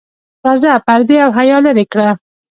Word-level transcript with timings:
راځه 0.45 0.71
پردې 0.85 1.17
او 1.25 1.31
حیا 1.37 1.57
لرې 1.65 1.85
کړه. 1.91 2.09